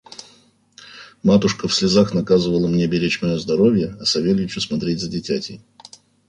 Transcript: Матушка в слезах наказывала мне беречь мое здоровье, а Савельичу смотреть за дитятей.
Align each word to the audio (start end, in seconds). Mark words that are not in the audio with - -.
Матушка 1.21 1.67
в 1.67 1.73
слезах 1.75 2.11
наказывала 2.15 2.65
мне 2.67 2.87
беречь 2.87 3.21
мое 3.21 3.37
здоровье, 3.37 3.95
а 4.01 4.05
Савельичу 4.05 4.59
смотреть 4.59 4.99
за 4.99 5.07
дитятей. 5.07 5.61